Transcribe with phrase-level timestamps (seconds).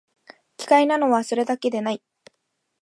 [0.57, 2.01] 奇怪なのは、それだけでない